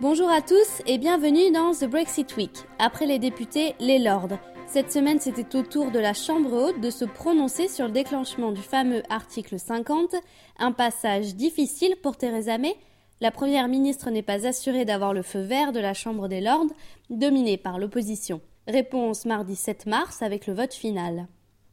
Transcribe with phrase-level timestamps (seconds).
[0.00, 2.52] Bonjour à tous et bienvenue dans The Brexit Week.
[2.78, 4.38] Après les députés, les lords.
[4.68, 8.52] Cette semaine, c'était au tour de la Chambre haute de se prononcer sur le déclenchement
[8.52, 10.14] du fameux article 50,
[10.60, 12.76] un passage difficile pour Theresa May.
[13.20, 16.70] La première ministre n'est pas assurée d'avoir le feu vert de la Chambre des lords,
[17.10, 18.40] dominée par l'opposition.
[18.68, 21.26] Réponse mardi 7 mars avec le vote final.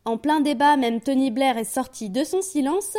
[0.07, 2.95] En plein débat, même Tony Blair est sorti de son silence.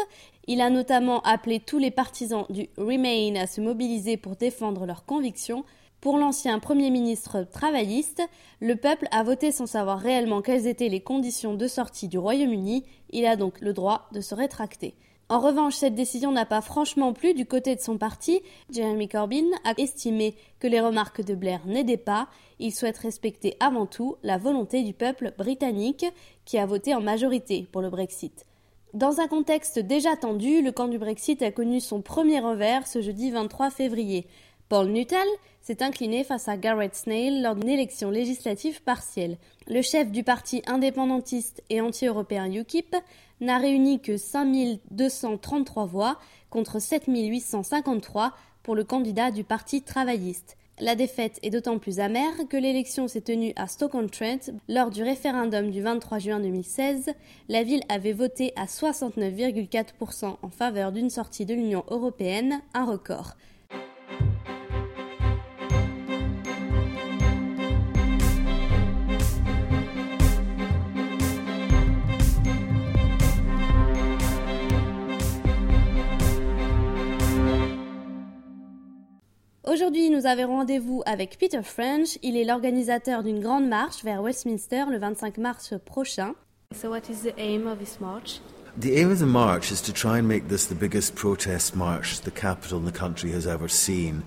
[0.48, 5.04] Il a notamment appelé tous les partisans du Remain à se mobiliser pour défendre leurs
[5.04, 5.64] convictions.
[6.00, 8.22] Pour l'ancien Premier ministre travailliste,
[8.60, 12.84] le peuple a voté sans savoir réellement quelles étaient les conditions de sortie du Royaume-Uni.
[13.10, 14.94] Il a donc le droit de se rétracter.
[15.28, 18.42] En revanche, cette décision n'a pas franchement plu du côté de son parti.
[18.70, 22.28] Jeremy Corbyn a estimé que les remarques de Blair n'aidaient pas.
[22.60, 26.06] Il souhaite respecter avant tout la volonté du peuple britannique
[26.44, 28.46] qui a voté en majorité pour le Brexit.
[28.94, 33.00] Dans un contexte déjà tendu, le camp du Brexit a connu son premier revers ce
[33.00, 34.28] jeudi 23 février.
[34.68, 35.28] Paul Nuttall
[35.60, 39.38] s'est incliné face à Garrett Snail lors d'une élection législative partielle.
[39.68, 42.96] Le chef du parti indépendantiste et anti-européen UKIP
[43.40, 46.18] n'a réuni que 5233 voix
[46.50, 48.32] contre 7853
[48.64, 50.56] pour le candidat du parti travailliste.
[50.80, 55.70] La défaite est d'autant plus amère que l'élection s'est tenue à Stoke-on-Trent lors du référendum
[55.70, 57.12] du 23 juin 2016.
[57.48, 63.36] La ville avait voté à 69,4% en faveur d'une sortie de l'Union européenne, un record.
[79.76, 82.16] Aujourd'hui, nous avons rendez-vous avec Peter French.
[82.22, 86.32] Il est l'organisateur d'une grande marche vers Westminster le 25 mars prochain.
[86.74, 88.40] So what is the aim of this march?
[88.80, 92.22] The aim of the march is to try and make this the biggest protest march
[92.22, 94.22] the capital in the country has ever seen,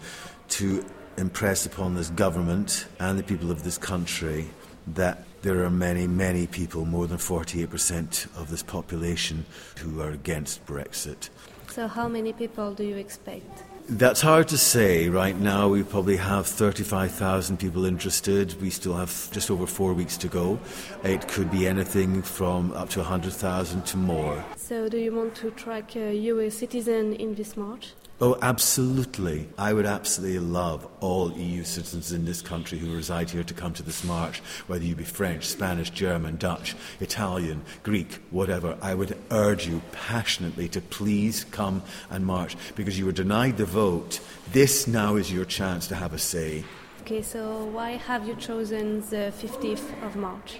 [0.50, 0.86] to
[1.18, 4.52] impress upon this government and the people of this country
[4.94, 9.46] that there are many, many people, more than 48% of this population,
[9.80, 11.32] who are against Brexit.
[11.70, 13.64] So how many people do you expect?
[13.92, 15.10] That's hard to say.
[15.10, 18.62] Right now, we probably have 35,000 people interested.
[18.62, 20.60] We still have just over four weeks to go.
[21.04, 24.46] It could be anything from up to 100,000 to more.
[24.58, 27.94] So do you want to track uh, US citizen in this march?
[28.22, 29.48] Oh, absolutely.
[29.58, 33.72] I would absolutely love all EU citizens in this country who reside here to come
[33.76, 38.78] to this march, whether you be French, Spanish, German, Dutch, Italian, Greek, whatever.
[38.82, 43.64] I would urge you passionately to please come and march because you were denied the
[43.64, 44.20] vote.
[44.52, 46.66] This now is your chance to have a say.
[47.04, 50.58] Okay, so why have you chosen the 15th of March?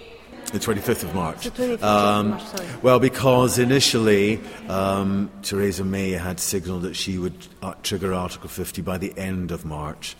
[0.52, 1.44] The 25th of March.
[1.44, 2.68] The 25th Um, of March, sorry.
[2.82, 8.82] Well, because initially um, Theresa May had signalled that she would uh, trigger Article 50
[8.82, 10.16] by the end of March.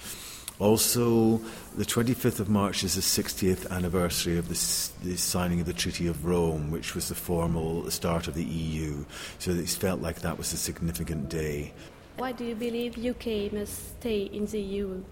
[0.60, 1.38] Also,
[1.76, 5.72] the 25th of March is the 60th anniversary of the, s- the signing of the
[5.72, 9.04] Treaty of Rome, which was the formal start of the EU.
[9.38, 11.72] So it felt like that was a significant day.
[12.18, 15.02] Why do you believe UK must stay in the EU?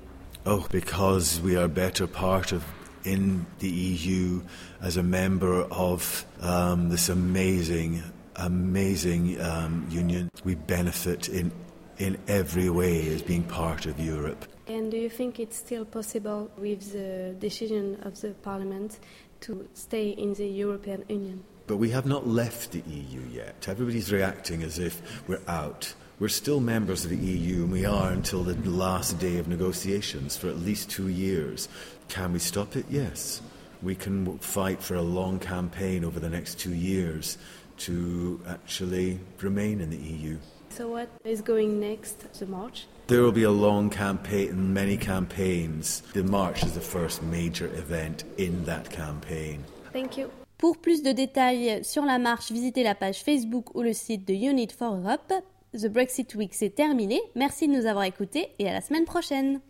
[0.46, 2.62] Oh, because we are better part of
[3.04, 4.42] in the EU
[4.80, 8.02] as a member of um, this amazing,
[8.36, 10.30] amazing um, union.
[10.44, 11.52] We benefit in
[11.98, 14.46] in every way as being part of Europe.
[14.68, 19.00] And do you think it's still possible with the decision of the Parliament
[19.40, 21.42] to stay in the European Union?
[21.66, 23.66] But we have not left the EU yet.
[23.68, 25.92] Everybody's reacting as if we're out.
[26.20, 30.36] We're still members of the EU, and we are until the last day of negotiations
[30.36, 31.68] for at least two years.
[32.08, 32.86] Can we stop it?
[32.90, 33.40] Yes.
[33.84, 37.38] We can fight for a long campaign over the next two years
[37.86, 40.38] to actually remain in the EU.
[40.70, 42.88] So what is going next, the march?
[43.06, 46.02] There will be a long campaign, and many campaigns.
[46.14, 49.64] The march is the first major event in that campaign.
[49.92, 50.32] Thank you.
[50.58, 54.34] Pour plus de détails sur la marche, visitez la page Facebook ou le site de
[54.34, 55.32] Unit for Europe.
[55.74, 57.20] The Brexit Week c'est terminé.
[57.34, 59.60] Merci de nous avoir écoutés et à la semaine prochaine.